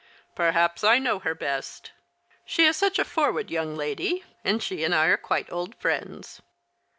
[0.35, 1.91] "Perhaps I know her best.
[2.43, 6.41] She is such a forward young lady, and she and I are quite old friends."